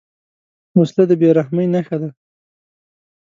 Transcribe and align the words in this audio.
وسله 0.79 1.03
د 1.07 1.11
بېرحمۍ 1.21 1.65
نښه 1.73 1.97
ده 2.01 2.09